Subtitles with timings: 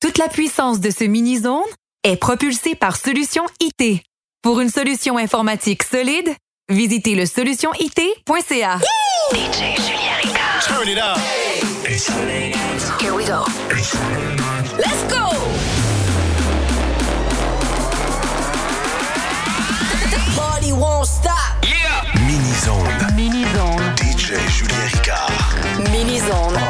[0.00, 1.60] Toute la puissance de ce mini-zone
[2.04, 4.00] est propulsée par Solution IT.
[4.42, 6.34] Pour une solution informatique solide,
[6.70, 8.78] visitez le solutionit.ca.
[9.30, 10.66] DJ Julien Ricard.
[10.66, 11.18] Turn it up.
[12.98, 13.44] Here we go.
[14.78, 15.36] Let's go!
[20.08, 21.36] The party won't stop.
[22.26, 22.88] Mini-zone.
[23.14, 23.82] Mini-zone.
[23.96, 25.90] DJ Julien Ricard.
[25.92, 26.69] Mini-zone.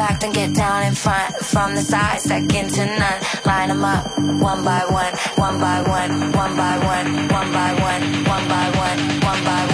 [0.00, 1.36] Back then get down in front.
[1.44, 3.20] From the side, second to none.
[3.44, 8.24] Line them up, one by one, one by one, one by one, one by one,
[8.24, 9.69] one by one one, by one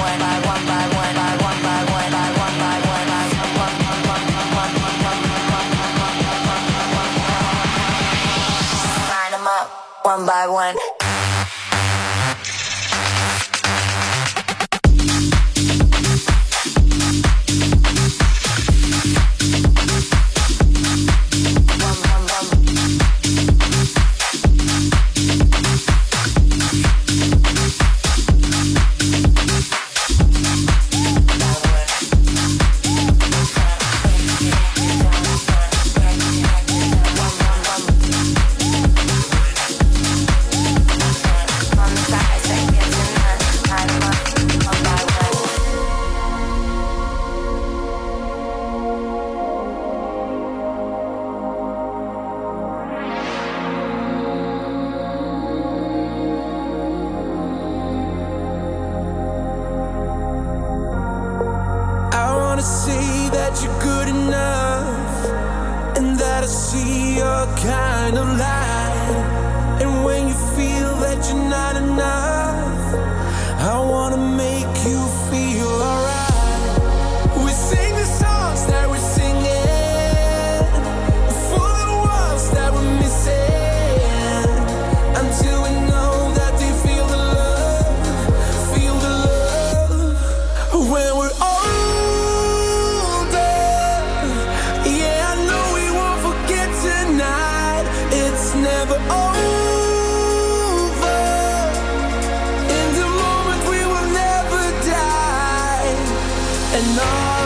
[106.79, 107.46] And all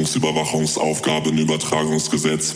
[0.07, 2.55] Verwaltungsüberwachungsaufgabenübertragungsgesetz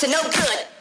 [0.00, 0.79] to no good.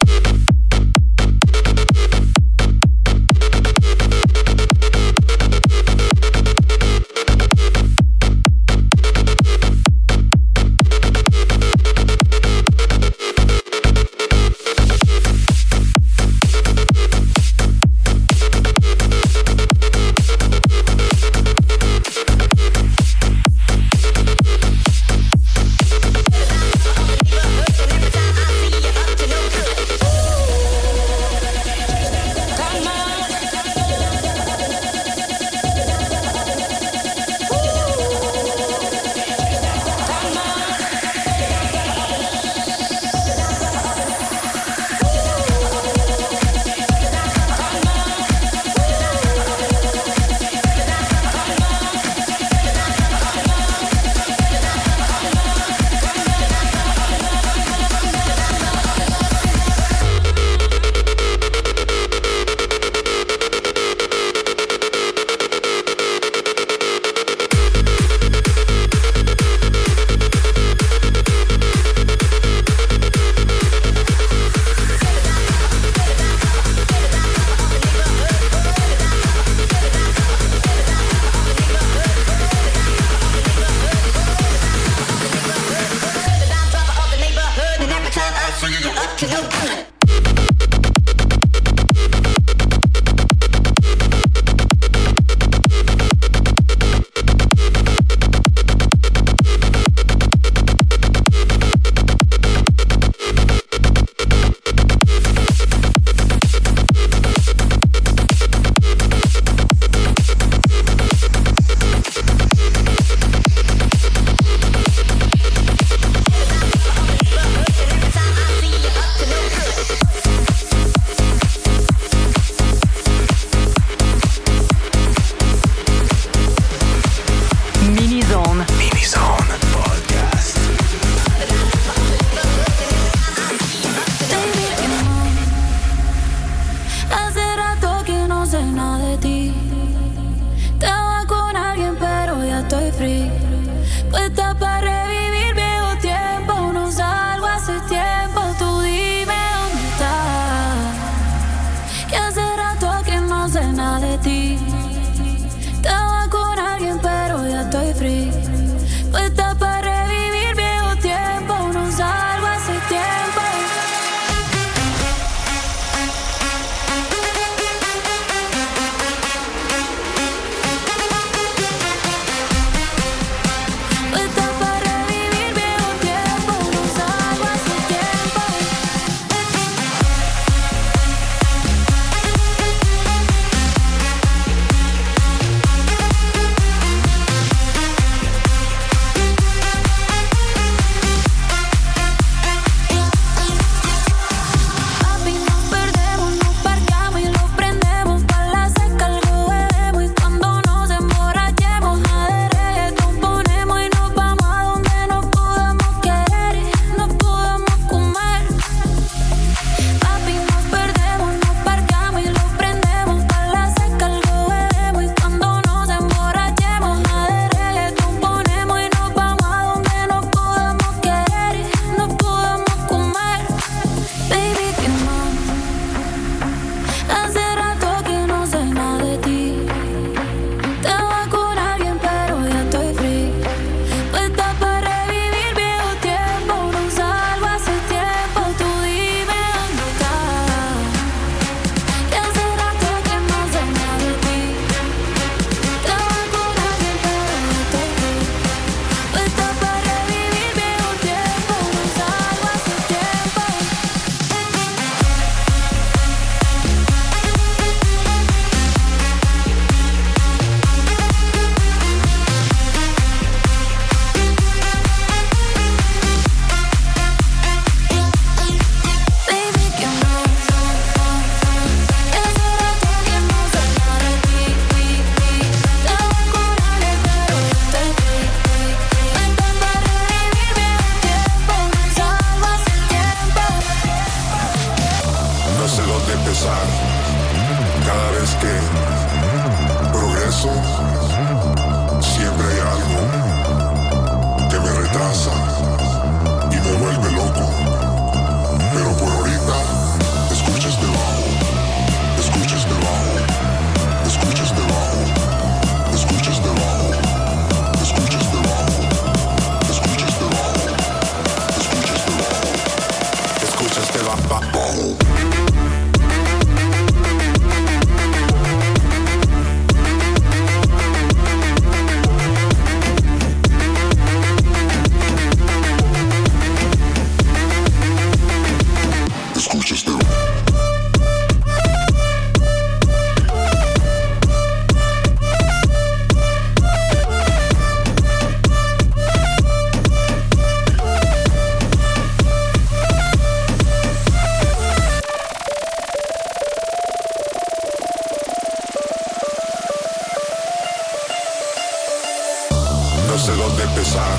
[353.19, 354.17] hacerlos de pesar.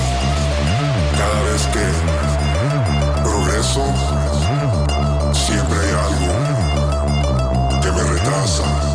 [1.17, 1.85] Cada vez que
[3.23, 3.83] progreso,
[5.33, 6.33] siempre hay algo
[7.81, 8.90] que me retrasa.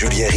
[0.00, 0.29] Julien.